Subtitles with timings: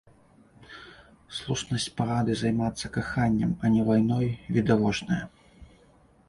[1.39, 4.27] Слушнасць парады займацца каханнем, а не вайной
[4.57, 5.21] відавочная.